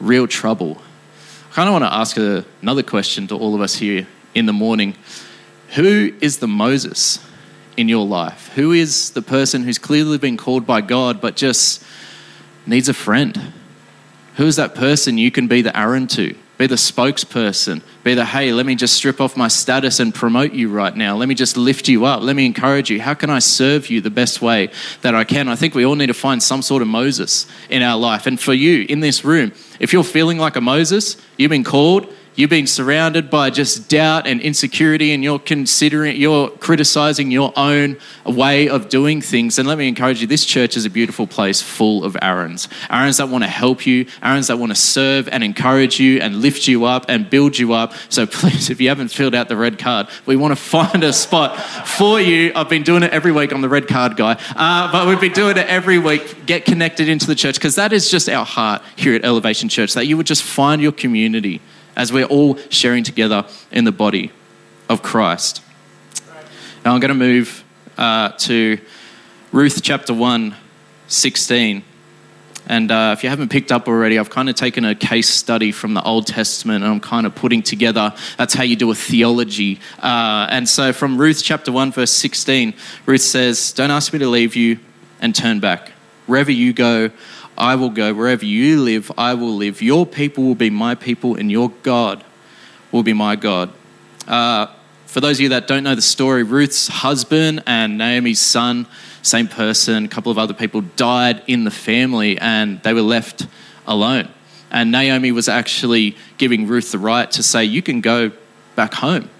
real 0.00 0.26
trouble. 0.26 0.80
I 1.50 1.54
kind 1.54 1.68
of 1.68 1.74
want 1.74 1.84
to 1.84 1.92
ask 1.92 2.16
a, 2.16 2.46
another 2.62 2.82
question 2.82 3.26
to 3.26 3.36
all 3.36 3.54
of 3.54 3.60
us 3.60 3.74
here 3.74 4.06
in 4.34 4.46
the 4.46 4.54
morning. 4.54 4.94
Who 5.74 6.14
is 6.22 6.38
the 6.38 6.48
Moses 6.48 7.18
in 7.76 7.86
your 7.86 8.06
life? 8.06 8.50
Who 8.54 8.72
is 8.72 9.10
the 9.10 9.20
person 9.20 9.62
who's 9.62 9.76
clearly 9.76 10.16
been 10.16 10.38
called 10.38 10.66
by 10.66 10.80
God 10.80 11.20
but 11.20 11.36
just 11.36 11.84
needs 12.64 12.88
a 12.88 12.94
friend? 12.94 13.52
Who 14.36 14.46
is 14.46 14.56
that 14.56 14.74
person 14.74 15.18
you 15.18 15.30
can 15.30 15.48
be 15.48 15.60
the 15.60 15.78
Aaron 15.78 16.06
to? 16.06 16.34
Be 16.62 16.68
the 16.68 16.76
spokesperson. 16.76 17.82
Be 18.04 18.14
the, 18.14 18.24
hey, 18.24 18.52
let 18.52 18.66
me 18.66 18.76
just 18.76 18.94
strip 18.94 19.20
off 19.20 19.36
my 19.36 19.48
status 19.48 19.98
and 19.98 20.14
promote 20.14 20.52
you 20.52 20.68
right 20.68 20.96
now. 20.96 21.16
Let 21.16 21.28
me 21.28 21.34
just 21.34 21.56
lift 21.56 21.88
you 21.88 22.04
up. 22.04 22.22
Let 22.22 22.36
me 22.36 22.46
encourage 22.46 22.88
you. 22.88 23.00
How 23.00 23.14
can 23.14 23.30
I 23.30 23.40
serve 23.40 23.90
you 23.90 24.00
the 24.00 24.10
best 24.10 24.40
way 24.40 24.70
that 25.00 25.12
I 25.12 25.24
can? 25.24 25.48
I 25.48 25.56
think 25.56 25.74
we 25.74 25.84
all 25.84 25.96
need 25.96 26.06
to 26.06 26.14
find 26.14 26.40
some 26.40 26.62
sort 26.62 26.80
of 26.80 26.86
Moses 26.86 27.48
in 27.68 27.82
our 27.82 27.98
life. 27.98 28.28
And 28.28 28.38
for 28.38 28.54
you 28.54 28.86
in 28.88 29.00
this 29.00 29.24
room, 29.24 29.50
if 29.80 29.92
you're 29.92 30.04
feeling 30.04 30.38
like 30.38 30.54
a 30.54 30.60
Moses, 30.60 31.16
you've 31.36 31.50
been 31.50 31.64
called, 31.64 32.06
You've 32.34 32.48
been 32.48 32.66
surrounded 32.66 33.28
by 33.28 33.50
just 33.50 33.90
doubt 33.90 34.26
and 34.26 34.40
insecurity, 34.40 35.12
and 35.12 35.22
you're 35.22 35.38
considering, 35.38 36.16
you're 36.16 36.48
criticizing 36.48 37.30
your 37.30 37.52
own 37.56 37.98
way 38.24 38.70
of 38.70 38.88
doing 38.88 39.20
things. 39.20 39.58
And 39.58 39.68
let 39.68 39.76
me 39.76 39.86
encourage 39.86 40.22
you 40.22 40.26
this 40.26 40.46
church 40.46 40.74
is 40.74 40.86
a 40.86 40.90
beautiful 40.90 41.26
place 41.26 41.60
full 41.60 42.04
of 42.04 42.16
Aarons. 42.22 42.70
Aarons 42.88 43.18
that 43.18 43.28
want 43.28 43.44
to 43.44 43.50
help 43.50 43.86
you, 43.86 44.06
Aarons 44.22 44.46
that 44.46 44.58
want 44.58 44.70
to 44.72 44.76
serve 44.76 45.28
and 45.28 45.44
encourage 45.44 46.00
you 46.00 46.20
and 46.20 46.36
lift 46.36 46.66
you 46.66 46.86
up 46.86 47.04
and 47.08 47.28
build 47.28 47.58
you 47.58 47.74
up. 47.74 47.92
So 48.08 48.24
please, 48.42 48.70
if 48.70 48.80
you 48.80 48.88
haven't 48.88 49.08
filled 49.08 49.34
out 49.34 49.48
the 49.48 49.56
red 49.56 49.78
card, 49.78 50.08
we 50.24 50.34
want 50.34 50.52
to 50.52 50.62
find 50.62 51.04
a 51.04 51.12
spot 51.12 51.60
for 51.86 52.18
you. 52.18 52.52
I've 52.54 52.70
been 52.70 52.82
doing 52.82 53.02
it 53.02 53.12
every 53.12 53.32
week. 53.32 53.52
I'm 53.52 53.60
the 53.60 53.68
red 53.68 53.88
card 53.88 54.16
guy, 54.16 54.40
uh, 54.56 54.90
but 54.90 55.06
we've 55.06 55.20
been 55.20 55.32
doing 55.32 55.58
it 55.58 55.66
every 55.66 55.98
week. 55.98 56.46
Get 56.46 56.64
connected 56.64 57.10
into 57.10 57.26
the 57.26 57.34
church 57.34 57.56
because 57.56 57.74
that 57.74 57.92
is 57.92 58.10
just 58.10 58.30
our 58.30 58.46
heart 58.46 58.80
here 58.96 59.14
at 59.14 59.22
Elevation 59.22 59.68
Church, 59.68 59.92
that 59.92 60.06
you 60.06 60.16
would 60.16 60.26
just 60.26 60.42
find 60.42 60.80
your 60.80 60.92
community 60.92 61.60
as 61.96 62.12
we're 62.12 62.26
all 62.26 62.56
sharing 62.68 63.04
together 63.04 63.44
in 63.70 63.84
the 63.84 63.92
body 63.92 64.32
of 64.88 65.02
Christ. 65.02 65.62
Now 66.84 66.94
I'm 66.94 67.00
going 67.00 67.10
to 67.10 67.14
move 67.14 67.64
uh, 67.96 68.30
to 68.30 68.78
Ruth 69.52 69.82
chapter 69.82 70.14
1, 70.14 70.56
16. 71.08 71.84
And 72.66 72.90
uh, 72.90 73.14
if 73.16 73.24
you 73.24 73.30
haven't 73.30 73.50
picked 73.50 73.72
up 73.72 73.88
already, 73.88 74.18
I've 74.18 74.30
kind 74.30 74.48
of 74.48 74.54
taken 74.54 74.84
a 74.84 74.94
case 74.94 75.28
study 75.28 75.72
from 75.72 75.94
the 75.94 76.02
Old 76.02 76.26
Testament 76.26 76.84
and 76.84 76.92
I'm 76.92 77.00
kind 77.00 77.26
of 77.26 77.34
putting 77.34 77.62
together 77.62 78.14
that's 78.36 78.54
how 78.54 78.62
you 78.62 78.76
do 78.76 78.90
a 78.90 78.94
theology. 78.94 79.80
Uh, 79.98 80.46
and 80.50 80.68
so 80.68 80.92
from 80.92 81.18
Ruth 81.18 81.42
chapter 81.42 81.72
1, 81.72 81.92
verse 81.92 82.12
16, 82.12 82.74
Ruth 83.06 83.20
says, 83.20 83.72
Don't 83.72 83.90
ask 83.90 84.12
me 84.12 84.18
to 84.20 84.28
leave 84.28 84.56
you 84.56 84.78
and 85.20 85.34
turn 85.34 85.60
back. 85.60 85.92
Wherever 86.26 86.52
you 86.52 86.72
go, 86.72 87.10
I 87.56 87.74
will 87.74 87.90
go. 87.90 88.14
Wherever 88.14 88.44
you 88.44 88.80
live, 88.82 89.10
I 89.18 89.34
will 89.34 89.54
live. 89.54 89.82
Your 89.82 90.06
people 90.06 90.44
will 90.44 90.54
be 90.54 90.70
my 90.70 90.94
people, 90.94 91.36
and 91.36 91.50
your 91.50 91.70
God 91.82 92.24
will 92.90 93.02
be 93.02 93.12
my 93.12 93.36
God. 93.36 93.70
Uh, 94.26 94.66
for 95.06 95.20
those 95.20 95.36
of 95.36 95.40
you 95.40 95.48
that 95.50 95.66
don't 95.66 95.84
know 95.84 95.94
the 95.94 96.02
story, 96.02 96.42
Ruth's 96.42 96.88
husband 96.88 97.62
and 97.66 97.98
Naomi's 97.98 98.40
son 98.40 98.86
same 99.22 99.46
person, 99.46 100.04
a 100.04 100.08
couple 100.08 100.32
of 100.32 100.38
other 100.38 100.52
people 100.52 100.80
died 100.96 101.42
in 101.46 101.64
the 101.64 101.70
family 101.70 102.38
and 102.38 102.82
they 102.82 102.92
were 102.92 103.02
left 103.02 103.46
alone. 103.86 104.28
And 104.70 104.90
Naomi 104.90 105.32
was 105.32 105.48
actually 105.48 106.16
giving 106.38 106.66
Ruth 106.66 106.92
the 106.92 106.98
right 106.98 107.30
to 107.32 107.42
say, 107.42 107.64
You 107.64 107.82
can 107.82 108.00
go 108.00 108.32
back 108.74 108.94
home. 108.94 109.30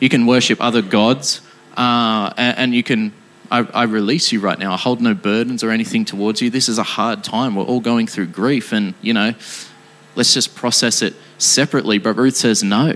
You 0.00 0.08
can 0.08 0.26
worship 0.26 0.60
other 0.60 0.82
gods, 0.82 1.40
uh, 1.76 2.32
and, 2.36 2.58
and, 2.58 2.74
you 2.74 2.82
can. 2.82 3.12
I, 3.52 3.68
I 3.74 3.82
release 3.82 4.32
you 4.32 4.40
right 4.40 4.58
now. 4.58 4.72
I 4.72 4.78
hold 4.78 5.02
no 5.02 5.12
burdens 5.12 5.62
or 5.62 5.70
anything 5.70 6.06
towards 6.06 6.40
you. 6.40 6.48
This 6.48 6.70
is 6.70 6.78
a 6.78 6.82
hard 6.82 7.22
time. 7.22 7.54
We're 7.54 7.64
all 7.64 7.80
going 7.80 8.06
through 8.06 8.28
grief, 8.28 8.72
and 8.72 8.94
you 9.02 9.12
know, 9.12 9.34
let's 10.16 10.32
just 10.32 10.54
process 10.54 11.02
it 11.02 11.14
separately. 11.36 11.98
But 11.98 12.14
Ruth 12.14 12.34
says, 12.34 12.64
No, 12.64 12.94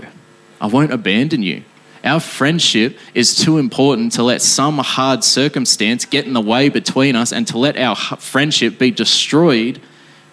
I 0.59 0.65
won't 0.65 0.91
abandon 0.91 1.43
you. 1.43 1.63
Our 2.03 2.19
friendship 2.19 2.97
is 3.13 3.35
too 3.35 3.59
important 3.59 4.13
to 4.13 4.23
let 4.23 4.41
some 4.41 4.79
hard 4.79 5.23
circumstance 5.23 6.05
get 6.05 6.25
in 6.25 6.33
the 6.33 6.41
way 6.41 6.69
between 6.69 7.15
us 7.15 7.31
and 7.31 7.45
to 7.47 7.59
let 7.59 7.77
our 7.77 7.95
friendship 7.95 8.79
be 8.79 8.89
destroyed 8.89 9.79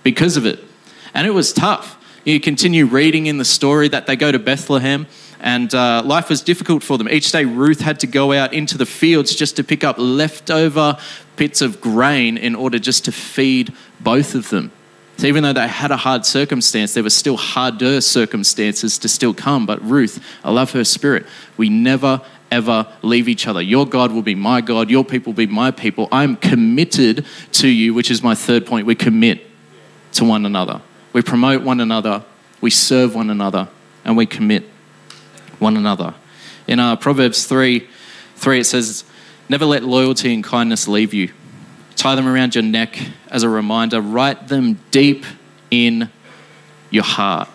because 0.02 0.38
of 0.38 0.46
it. 0.46 0.58
And 1.12 1.26
it 1.26 1.32
was 1.32 1.52
tough. 1.52 1.98
You 2.24 2.40
continue 2.40 2.86
reading 2.86 3.26
in 3.26 3.36
the 3.36 3.44
story 3.44 3.88
that 3.88 4.06
they 4.06 4.16
go 4.16 4.32
to 4.32 4.38
Bethlehem 4.38 5.06
and 5.44 5.74
uh, 5.74 6.02
life 6.02 6.30
was 6.30 6.40
difficult 6.40 6.82
for 6.82 6.96
them. 6.96 7.06
Each 7.06 7.30
day, 7.30 7.44
Ruth 7.44 7.80
had 7.80 8.00
to 8.00 8.06
go 8.06 8.32
out 8.32 8.54
into 8.54 8.78
the 8.78 8.86
fields 8.86 9.34
just 9.34 9.56
to 9.56 9.62
pick 9.62 9.84
up 9.84 9.96
leftover 9.98 10.96
bits 11.36 11.60
of 11.60 11.82
grain 11.82 12.38
in 12.38 12.54
order 12.54 12.78
just 12.78 13.04
to 13.04 13.12
feed 13.12 13.74
both 14.00 14.34
of 14.34 14.48
them. 14.48 14.72
So 15.18 15.26
even 15.26 15.42
though 15.42 15.52
they 15.52 15.68
had 15.68 15.90
a 15.90 15.98
hard 15.98 16.24
circumstance, 16.24 16.94
there 16.94 17.02
were 17.02 17.10
still 17.10 17.36
harder 17.36 18.00
circumstances 18.00 18.96
to 18.98 19.08
still 19.08 19.34
come. 19.34 19.66
But 19.66 19.82
Ruth, 19.82 20.24
I 20.42 20.50
love 20.50 20.72
her 20.72 20.82
spirit. 20.82 21.26
We 21.58 21.68
never 21.68 22.22
ever 22.50 22.86
leave 23.02 23.28
each 23.28 23.46
other. 23.46 23.60
Your 23.60 23.86
God 23.86 24.12
will 24.12 24.22
be 24.22 24.34
my 24.34 24.62
God, 24.62 24.88
your 24.88 25.04
people 25.04 25.34
will 25.34 25.36
be 25.36 25.46
my 25.46 25.70
people. 25.70 26.08
I'm 26.10 26.36
committed 26.36 27.26
to 27.52 27.68
you, 27.68 27.92
which 27.92 28.10
is 28.10 28.22
my 28.22 28.34
third 28.34 28.64
point. 28.64 28.86
We 28.86 28.94
commit 28.94 29.44
to 30.12 30.24
one 30.24 30.46
another. 30.46 30.80
We 31.12 31.20
promote 31.20 31.62
one 31.62 31.80
another, 31.80 32.24
we 32.62 32.70
serve 32.70 33.14
one 33.14 33.28
another, 33.28 33.68
and 34.06 34.16
we 34.16 34.24
commit 34.24 34.70
one 35.58 35.76
another. 35.76 36.14
In 36.66 36.80
uh, 36.80 36.96
Proverbs 36.96 37.46
3, 37.46 37.86
3, 38.36 38.60
it 38.60 38.64
says, 38.64 39.04
Never 39.48 39.66
let 39.66 39.82
loyalty 39.82 40.32
and 40.32 40.42
kindness 40.42 40.88
leave 40.88 41.12
you 41.12 41.30
tie 41.96 42.14
them 42.14 42.28
around 42.28 42.54
your 42.54 42.62
neck 42.62 42.98
as 43.28 43.42
a 43.42 43.48
reminder, 43.48 44.00
write 44.00 44.48
them 44.48 44.78
deep 44.90 45.24
in 45.70 46.10
your 46.90 47.04
heart. 47.04 47.48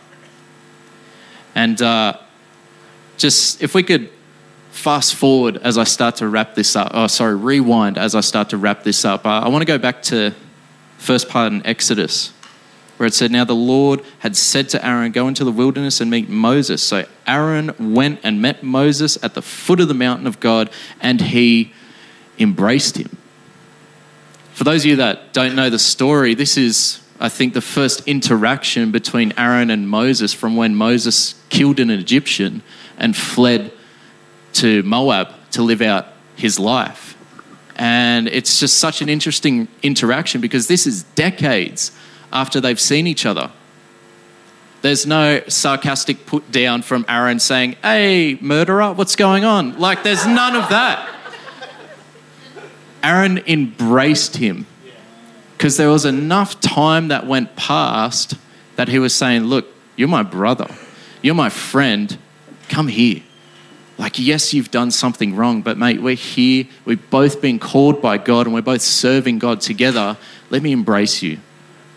And 1.55 1.81
uh, 1.81 2.17
just 3.17 3.61
if 3.61 3.75
we 3.75 3.83
could 3.83 4.09
fast 4.71 5.15
forward 5.15 5.57
as 5.57 5.77
I 5.77 5.83
start 5.83 6.15
to 6.17 6.27
wrap 6.27 6.55
this 6.55 6.75
up, 6.75 6.91
oh, 6.93 7.07
sorry, 7.07 7.35
rewind 7.35 7.97
as 7.97 8.15
I 8.15 8.21
start 8.21 8.49
to 8.49 8.57
wrap 8.57 8.83
this 8.83 9.05
up, 9.05 9.25
uh, 9.25 9.41
I 9.41 9.49
want 9.49 9.61
to 9.61 9.67
go 9.67 9.77
back 9.77 10.01
to 10.03 10.33
first 10.97 11.29
part 11.29 11.53
in 11.53 11.65
Exodus 11.65 12.33
where 12.99 13.07
it 13.07 13.13
said, 13.13 13.31
Now 13.31 13.45
the 13.45 13.55
Lord 13.55 14.01
had 14.19 14.35
said 14.35 14.67
to 14.69 14.85
Aaron, 14.85 15.13
Go 15.13 15.29
into 15.29 15.45
the 15.45 15.53
wilderness 15.53 16.01
and 16.01 16.11
meet 16.11 16.27
Moses. 16.27 16.83
So 16.83 17.05
Aaron 17.25 17.93
went 17.93 18.19
and 18.23 18.41
met 18.41 18.61
Moses 18.61 19.17
at 19.23 19.35
the 19.35 19.41
foot 19.41 19.79
of 19.79 19.87
the 19.87 19.93
mountain 19.93 20.27
of 20.27 20.41
God, 20.41 20.69
and 20.99 21.21
he 21.21 21.71
embraced 22.37 22.97
him. 22.97 23.15
For 24.51 24.65
those 24.65 24.81
of 24.81 24.87
you 24.87 24.95
that 24.97 25.31
don't 25.31 25.55
know 25.55 25.69
the 25.69 25.79
story, 25.79 26.33
this 26.33 26.57
is, 26.57 26.99
I 27.21 27.29
think, 27.29 27.53
the 27.53 27.61
first 27.61 28.05
interaction 28.05 28.91
between 28.91 29.31
Aaron 29.37 29.69
and 29.69 29.87
Moses 29.87 30.33
from 30.33 30.57
when 30.57 30.75
Moses 30.75 31.41
killed 31.47 31.79
an 31.79 31.89
Egyptian 31.89 32.63
and 32.97 33.15
fled 33.15 33.71
to 34.55 34.83
Moab 34.83 35.29
to 35.51 35.63
live 35.63 35.81
out 35.81 36.07
his 36.35 36.59
life. 36.59 37.15
And 37.77 38.27
it's 38.27 38.59
just 38.59 38.77
such 38.77 39.01
an 39.01 39.07
interesting 39.07 39.69
interaction 39.81 40.41
because 40.41 40.67
this 40.67 40.85
is 40.85 41.03
decades 41.03 41.93
after 42.31 42.61
they've 42.61 42.79
seen 42.79 43.07
each 43.07 43.25
other. 43.25 43.51
There's 44.81 45.05
no 45.05 45.41
sarcastic 45.47 46.25
put 46.25 46.51
down 46.51 46.83
from 46.83 47.05
Aaron 47.09 47.39
saying, 47.39 47.75
Hey, 47.81 48.37
murderer, 48.39 48.93
what's 48.93 49.15
going 49.15 49.43
on? 49.43 49.77
Like, 49.77 50.03
there's 50.03 50.25
none 50.25 50.55
of 50.55 50.69
that. 50.69 51.07
Aaron 53.03 53.39
embraced 53.47 54.37
him 54.37 54.67
because 55.57 55.77
there 55.77 55.89
was 55.89 56.05
enough 56.05 56.59
time 56.61 57.09
that 57.09 57.25
went 57.27 57.55
past 57.55 58.35
that 58.77 58.87
he 58.87 58.99
was 58.99 59.13
saying, 59.13 59.43
Look, 59.43 59.67
you're 59.95 60.07
my 60.07 60.23
brother, 60.23 60.67
you're 61.21 61.35
my 61.35 61.49
friend, 61.49 62.17
come 62.69 62.87
here. 62.87 63.21
Like, 63.97 64.17
yes, 64.17 64.53
you've 64.53 64.71
done 64.71 64.91
something 64.91 65.35
wrong, 65.35 65.61
but 65.61 65.77
mate, 65.77 66.01
we're 66.01 66.15
here. 66.15 66.65
We've 66.85 67.09
both 67.09 67.41
been 67.41 67.59
called 67.59 68.01
by 68.01 68.17
God 68.17 68.45
and 68.45 68.55
we're 68.55 68.61
both 68.61 68.81
serving 68.81 69.39
God 69.39 69.59
together. 69.59 70.15
Let 70.49 70.63
me 70.63 70.71
embrace 70.71 71.21
you. 71.21 71.39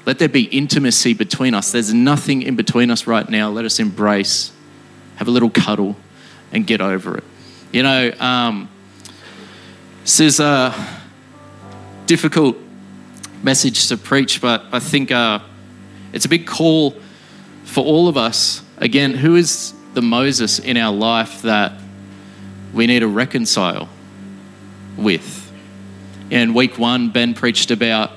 Let 0.05 0.19
there 0.19 0.29
be 0.29 0.43
intimacy 0.45 1.15
between 1.15 1.55
us. 1.55 1.71
There's 1.71 1.95
nothing 1.95 2.43
in 2.43 2.57
between 2.57 2.91
us 2.91 3.07
right 3.07 3.29
now. 3.29 3.51
Let 3.51 3.65
us 3.65 3.79
embrace, 3.79 4.51
have 5.17 5.29
a 5.29 5.31
little 5.31 5.51
cuddle, 5.51 5.97
and 6.51 6.67
get 6.67 6.81
over 6.81 7.17
it. 7.19 7.25
You 7.71 7.85
know, 7.85 8.13
um, 8.19 8.69
this 10.03 10.19
is 10.19 10.41
a 10.41 10.75
difficult 12.07 12.57
message 13.43 13.89
to 13.89 13.97
preach, 13.97 14.41
but 14.41 14.65
I 14.73 14.81
think 14.81 15.13
uh, 15.13 15.39
it's 16.13 16.25
a 16.25 16.29
big 16.29 16.47
call 16.47 16.97
for 17.65 17.85
all 17.85 18.09
of 18.09 18.17
us. 18.17 18.63
Again, 18.79 19.15
who 19.15 19.37
is 19.37 19.73
the 19.95 20.03
Moses 20.03 20.59
in 20.59 20.77
our 20.77 20.93
life 20.93 21.43
that 21.43 21.73
we 22.75 22.89
need 22.89 23.01
to 23.01 23.09
reconcile 23.09 23.89
with? 24.97 25.53
In 26.31 26.55
week 26.55 26.77
one, 26.77 27.11
Ben 27.11 27.35
preached 27.35 27.71
about 27.71 28.11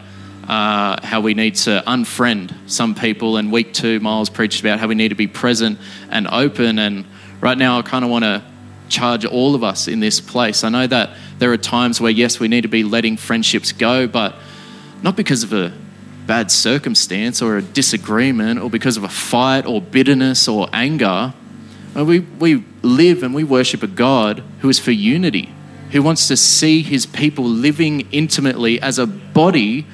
uh, 0.47 1.05
how 1.05 1.21
we 1.21 1.33
need 1.33 1.55
to 1.55 1.83
unfriend 1.87 2.53
some 2.67 2.93
people, 2.93 3.37
and 3.37 3.51
week 3.51 3.73
two, 3.73 3.99
Miles 3.99 4.29
preached 4.29 4.59
about 4.59 4.79
how 4.79 4.87
we 4.87 4.95
need 4.95 5.09
to 5.09 5.15
be 5.15 5.27
present 5.27 5.79
and 6.09 6.27
open. 6.27 6.77
And 6.79 7.05
right 7.41 7.57
now, 7.57 7.79
I 7.79 7.81
kind 7.81 8.05
of 8.05 8.11
want 8.11 8.25
to 8.25 8.43
charge 8.87 9.25
all 9.25 9.55
of 9.55 9.63
us 9.63 9.87
in 9.87 9.99
this 9.99 10.21
place. 10.21 10.63
I 10.63 10.69
know 10.69 10.85
that 10.87 11.17
there 11.39 11.51
are 11.51 11.57
times 11.57 11.99
where, 11.99 12.11
yes, 12.11 12.39
we 12.39 12.47
need 12.47 12.61
to 12.61 12.67
be 12.67 12.83
letting 12.83 13.17
friendships 13.17 13.71
go, 13.71 14.07
but 14.07 14.35
not 15.01 15.15
because 15.15 15.43
of 15.43 15.53
a 15.53 15.73
bad 16.27 16.51
circumstance 16.51 17.41
or 17.41 17.57
a 17.57 17.61
disagreement 17.61 18.59
or 18.59 18.69
because 18.69 18.97
of 18.97 19.03
a 19.03 19.09
fight 19.09 19.65
or 19.65 19.81
bitterness 19.81 20.47
or 20.47 20.67
anger. 20.73 21.33
We, 21.95 22.19
we 22.19 22.63
live 22.81 23.23
and 23.23 23.33
we 23.33 23.43
worship 23.43 23.81
a 23.81 23.87
God 23.87 24.43
who 24.59 24.69
is 24.69 24.79
for 24.79 24.91
unity, 24.91 25.53
who 25.91 26.03
wants 26.03 26.27
to 26.27 26.37
see 26.37 26.81
his 26.81 27.05
people 27.05 27.45
living 27.45 28.07
intimately 28.11 28.81
as 28.81 28.99
a 28.99 29.07
body 29.07 29.87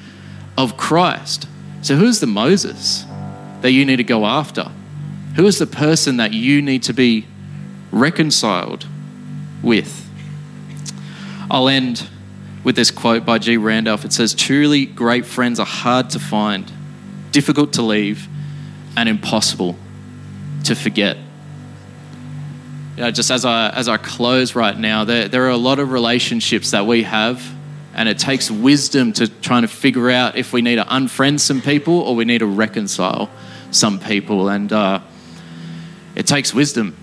of 0.56 0.76
Christ. 0.76 1.48
So, 1.82 1.96
who's 1.96 2.20
the 2.20 2.26
Moses 2.26 3.04
that 3.60 3.72
you 3.72 3.84
need 3.84 3.96
to 3.96 4.04
go 4.04 4.26
after? 4.26 4.70
Who 5.36 5.46
is 5.46 5.58
the 5.58 5.66
person 5.66 6.18
that 6.18 6.32
you 6.32 6.60
need 6.60 6.82
to 6.84 6.92
be 6.92 7.26
reconciled 7.92 8.86
with. 9.62 10.08
I'll 11.50 11.68
end 11.68 12.08
with 12.64 12.74
this 12.74 12.90
quote 12.90 13.24
by 13.24 13.38
G. 13.38 13.56
Randolph. 13.58 14.04
It 14.04 14.12
says, 14.12 14.34
Truly 14.34 14.86
great 14.86 15.26
friends 15.26 15.60
are 15.60 15.66
hard 15.66 16.10
to 16.10 16.18
find, 16.18 16.70
difficult 17.30 17.74
to 17.74 17.82
leave, 17.82 18.26
and 18.96 19.08
impossible 19.08 19.76
to 20.64 20.74
forget. 20.74 21.16
You 22.96 23.04
know, 23.04 23.10
just 23.10 23.30
as 23.30 23.44
I, 23.44 23.70
as 23.70 23.88
I 23.88 23.96
close 23.96 24.54
right 24.54 24.76
now, 24.76 25.04
there, 25.04 25.28
there 25.28 25.44
are 25.44 25.50
a 25.50 25.56
lot 25.56 25.78
of 25.78 25.92
relationships 25.92 26.72
that 26.72 26.86
we 26.86 27.04
have, 27.04 27.42
and 27.94 28.08
it 28.08 28.18
takes 28.18 28.50
wisdom 28.50 29.12
to 29.14 29.28
trying 29.28 29.62
to 29.62 29.68
figure 29.68 30.10
out 30.10 30.36
if 30.36 30.52
we 30.52 30.62
need 30.62 30.76
to 30.76 30.84
unfriend 30.84 31.40
some 31.40 31.60
people 31.60 32.00
or 32.00 32.14
we 32.14 32.24
need 32.24 32.38
to 32.38 32.46
reconcile 32.46 33.30
some 33.70 34.00
people. 34.00 34.48
And 34.48 34.72
uh, 34.72 35.00
it 36.14 36.26
takes 36.26 36.54
wisdom. 36.54 36.96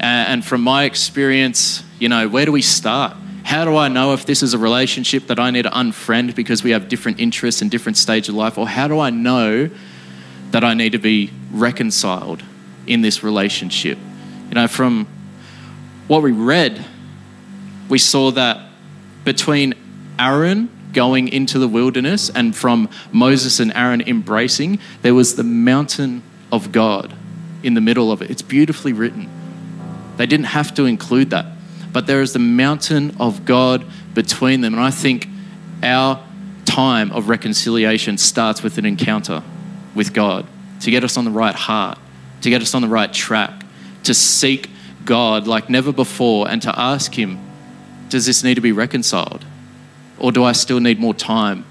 And 0.00 0.44
from 0.44 0.62
my 0.62 0.84
experience, 0.84 1.82
you 1.98 2.08
know, 2.08 2.28
where 2.28 2.44
do 2.44 2.52
we 2.52 2.62
start? 2.62 3.16
How 3.44 3.64
do 3.64 3.76
I 3.76 3.88
know 3.88 4.12
if 4.12 4.24
this 4.24 4.42
is 4.42 4.54
a 4.54 4.58
relationship 4.58 5.26
that 5.26 5.38
I 5.38 5.50
need 5.50 5.62
to 5.62 5.70
unfriend 5.70 6.34
because 6.34 6.62
we 6.62 6.70
have 6.70 6.88
different 6.88 7.20
interests 7.20 7.60
and 7.60 7.70
different 7.70 7.96
stage 7.96 8.28
of 8.28 8.34
life? 8.34 8.58
Or 8.58 8.68
how 8.68 8.88
do 8.88 9.00
I 9.00 9.10
know 9.10 9.70
that 10.52 10.64
I 10.64 10.74
need 10.74 10.92
to 10.92 10.98
be 10.98 11.30
reconciled 11.52 12.42
in 12.86 13.02
this 13.02 13.22
relationship? 13.22 13.98
You 14.48 14.54
know, 14.54 14.68
from 14.68 15.06
what 16.06 16.22
we 16.22 16.32
read, 16.32 16.84
we 17.88 17.98
saw 17.98 18.30
that 18.32 18.68
between 19.24 19.74
Aaron 20.18 20.70
going 20.92 21.28
into 21.28 21.58
the 21.58 21.68
wilderness 21.68 22.30
and 22.30 22.54
from 22.54 22.88
Moses 23.10 23.60
and 23.60 23.72
Aaron 23.74 24.00
embracing, 24.02 24.78
there 25.02 25.14
was 25.14 25.36
the 25.36 25.44
mountain 25.44 26.22
of 26.50 26.72
God 26.72 27.14
in 27.62 27.74
the 27.74 27.80
middle 27.80 28.12
of 28.12 28.22
it. 28.22 28.30
It's 28.30 28.42
beautifully 28.42 28.92
written. 28.92 29.28
They 30.16 30.26
didn't 30.26 30.46
have 30.46 30.74
to 30.74 30.84
include 30.84 31.30
that. 31.30 31.46
But 31.92 32.06
there 32.06 32.20
is 32.20 32.32
the 32.32 32.38
mountain 32.38 33.16
of 33.18 33.44
God 33.44 33.84
between 34.14 34.60
them. 34.60 34.74
And 34.74 34.82
I 34.82 34.90
think 34.90 35.28
our 35.82 36.22
time 36.64 37.12
of 37.12 37.28
reconciliation 37.28 38.18
starts 38.18 38.62
with 38.62 38.78
an 38.78 38.86
encounter 38.86 39.42
with 39.94 40.14
God 40.14 40.46
to 40.80 40.90
get 40.90 41.04
us 41.04 41.16
on 41.16 41.24
the 41.24 41.30
right 41.30 41.54
heart, 41.54 41.98
to 42.42 42.50
get 42.50 42.62
us 42.62 42.74
on 42.74 42.82
the 42.82 42.88
right 42.88 43.12
track, 43.12 43.64
to 44.04 44.14
seek 44.14 44.70
God 45.04 45.46
like 45.46 45.68
never 45.68 45.92
before 45.92 46.48
and 46.48 46.62
to 46.62 46.78
ask 46.78 47.16
Him, 47.16 47.38
does 48.08 48.26
this 48.26 48.42
need 48.42 48.54
to 48.54 48.60
be 48.60 48.72
reconciled? 48.72 49.44
Or 50.22 50.32
do 50.32 50.44
I 50.44 50.52
still 50.52 50.80
need 50.80 50.98
more 50.98 51.12
time 51.12 51.66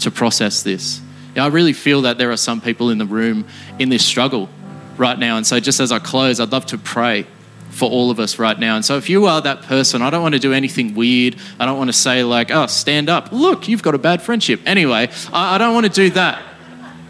to 0.00 0.10
process 0.10 0.62
this? 0.62 1.00
Yeah, 1.34 1.44
I 1.44 1.48
really 1.48 1.72
feel 1.72 2.02
that 2.02 2.18
there 2.18 2.30
are 2.30 2.36
some 2.36 2.60
people 2.60 2.90
in 2.90 2.98
the 2.98 3.06
room 3.06 3.46
in 3.78 3.88
this 3.88 4.04
struggle 4.04 4.48
right 4.96 5.18
now. 5.18 5.36
And 5.36 5.46
so, 5.46 5.58
just 5.58 5.80
as 5.80 5.90
I 5.90 5.98
close, 5.98 6.38
I'd 6.38 6.52
love 6.52 6.66
to 6.66 6.78
pray 6.78 7.26
for 7.70 7.90
all 7.90 8.10
of 8.10 8.20
us 8.20 8.38
right 8.38 8.58
now. 8.58 8.76
And 8.76 8.84
so, 8.84 8.96
if 8.96 9.08
you 9.10 9.26
are 9.26 9.40
that 9.40 9.62
person, 9.62 10.02
I 10.02 10.10
don't 10.10 10.22
want 10.22 10.34
to 10.34 10.40
do 10.40 10.52
anything 10.52 10.94
weird. 10.94 11.36
I 11.58 11.66
don't 11.66 11.78
want 11.78 11.88
to 11.88 11.94
say, 11.94 12.22
like, 12.22 12.50
oh, 12.50 12.66
stand 12.66 13.08
up. 13.08 13.32
Look, 13.32 13.68
you've 13.68 13.82
got 13.82 13.94
a 13.94 13.98
bad 13.98 14.22
friendship. 14.22 14.60
Anyway, 14.66 15.08
I, 15.32 15.54
I 15.56 15.58
don't 15.58 15.74
want 15.74 15.86
to 15.86 15.92
do 15.92 16.10
that. 16.10 16.42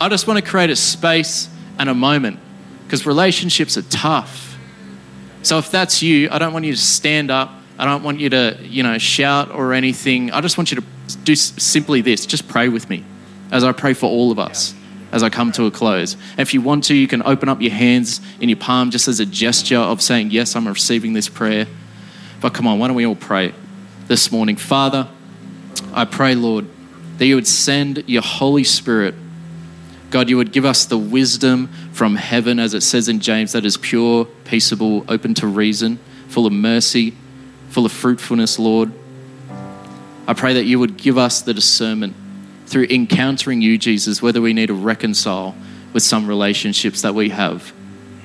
I 0.01 0.09
just 0.09 0.27
want 0.27 0.43
to 0.43 0.49
create 0.49 0.71
a 0.71 0.77
space 0.77 1.49
and 1.79 1.89
a 1.89 1.95
moment 1.95 2.39
because 2.85 3.05
relationships 3.07 3.77
are 3.77 3.83
tough. 3.83 4.57
So, 5.43 5.59
if 5.59 5.71
that's 5.71 6.03
you, 6.03 6.29
I 6.31 6.39
don't 6.39 6.53
want 6.53 6.65
you 6.65 6.73
to 6.73 6.81
stand 6.81 7.31
up. 7.31 7.53
I 7.78 7.85
don't 7.85 8.02
want 8.02 8.21
you 8.21 8.31
to, 8.31 8.59
you 8.62 8.83
know, 8.83 8.99
shout 8.99 9.50
or 9.50 9.73
anything. 9.73 10.31
I 10.31 10.40
just 10.40 10.57
want 10.57 10.71
you 10.71 10.81
to 10.81 10.87
do 11.25 11.35
simply 11.35 12.00
this 12.00 12.26
just 12.26 12.49
pray 12.49 12.69
with 12.69 12.88
me 12.88 13.04
as 13.50 13.64
I 13.64 13.73
pray 13.73 13.95
for 13.95 14.07
all 14.07 14.31
of 14.31 14.38
us 14.38 14.75
as 15.14 15.23
I 15.23 15.31
come 15.31 15.52
to 15.52 15.66
a 15.66 15.71
close. 15.71 16.16
If 16.37 16.54
you 16.54 16.61
want 16.61 16.85
to, 16.85 16.95
you 16.95 17.07
can 17.07 17.23
open 17.23 17.49
up 17.49 17.62
your 17.62 17.71
hands 17.71 18.21
in 18.40 18.49
your 18.49 18.59
palm 18.59 18.90
just 18.90 19.07
as 19.07 19.21
a 19.21 19.26
gesture 19.26 19.78
of 19.78 20.02
saying, 20.02 20.33
Yes, 20.33 20.57
I'm 20.57 20.66
receiving 20.66 21.12
this 21.12 21.28
prayer. 21.28 21.69
But 22.40 22.52
come 22.52 22.66
on, 22.66 22.81
why 22.81 22.88
don't 22.88 22.97
we 22.97 23.07
all 23.07 23.14
pray 23.14 23.54
this 24.09 24.33
morning? 24.33 24.57
Father, 24.57 25.09
I 25.93 26.04
pray, 26.04 26.35
Lord, 26.35 26.66
that 27.19 27.26
you 27.26 27.37
would 27.37 27.47
send 27.47 28.02
your 28.09 28.23
Holy 28.23 28.64
Spirit. 28.64 29.14
God, 30.11 30.28
you 30.28 30.37
would 30.37 30.50
give 30.50 30.64
us 30.64 30.85
the 30.85 30.99
wisdom 30.99 31.69
from 31.93 32.16
heaven, 32.16 32.59
as 32.59 32.75
it 32.75 32.83
says 32.83 33.09
in 33.09 33.21
James, 33.21 33.52
that 33.52 33.64
is 33.64 33.76
pure, 33.76 34.25
peaceable, 34.45 35.04
open 35.09 35.33
to 35.35 35.47
reason, 35.47 36.00
full 36.28 36.45
of 36.45 36.52
mercy, 36.52 37.14
full 37.75 37.85
of 37.85 37.90
fruitfulness, 37.90 38.57
Lord. 38.57 38.93
I 40.28 40.33
pray 40.33 40.54
that 40.54 40.64
you 40.64 40.78
would 40.78 40.97
give 40.97 41.19
us 41.19 41.43
the 41.43 41.52
discernment 41.52 42.14
through 42.66 42.85
encountering 42.85 43.62
you, 43.62 43.78
Jesus, 43.78 44.23
whether 44.23 44.40
we 44.40 44.52
need 44.52 44.66
to 44.66 44.75
reconcile 44.75 45.57
with 45.93 46.04
some 46.04 46.28
relationships 46.28 47.02
that 47.02 47.16
we 47.16 47.31
have. 47.31 47.73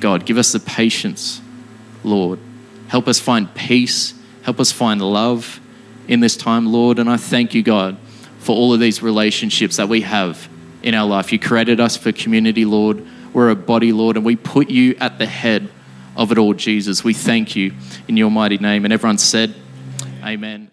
God, 0.01 0.27
give 0.27 0.37
us 0.37 0.51
the 0.51 0.59
patience, 0.59 1.41
Lord. 2.03 2.37
Help 2.89 3.07
us 3.07 3.19
find 3.19 3.51
peace. 3.55 4.13
Help 4.43 4.59
us 4.59 4.71
find 4.71 5.01
love 5.01 5.59
in 6.07 6.19
this 6.19 6.37
time, 6.37 6.67
Lord. 6.67 6.99
And 6.99 7.09
I 7.09 7.17
thank 7.17 7.55
you, 7.55 7.63
God, 7.63 7.97
for 8.37 8.55
all 8.55 8.71
of 8.71 8.79
these 8.79 9.01
relationships 9.01 9.77
that 9.77 9.89
we 9.89 10.01
have 10.01 10.47
in 10.83 10.93
our 10.93 11.07
life. 11.07 11.33
You 11.33 11.39
created 11.39 11.79
us 11.79 11.97
for 11.97 12.11
community, 12.11 12.65
Lord. 12.65 13.03
We're 13.33 13.49
a 13.49 13.55
body, 13.55 13.93
Lord, 13.93 14.15
and 14.15 14.23
we 14.23 14.35
put 14.35 14.69
you 14.69 14.95
at 14.99 15.17
the 15.17 15.25
head 15.25 15.69
of 16.15 16.31
it 16.31 16.37
all, 16.37 16.53
Jesus. 16.53 17.03
We 17.03 17.13
thank 17.13 17.55
you 17.55 17.73
in 18.07 18.17
your 18.17 18.31
mighty 18.31 18.57
name. 18.57 18.85
And 18.85 18.93
everyone 18.93 19.17
said, 19.17 19.53
Amen. 20.23 20.69